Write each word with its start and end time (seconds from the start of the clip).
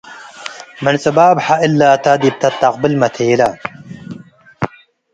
ምን 0.83 0.95
ጽባብሐ 1.03 1.45
እላተ 1.65 2.05
ዲብ 2.21 2.35
ተአተቅብል 2.41 2.93
መቴለ 3.01 3.41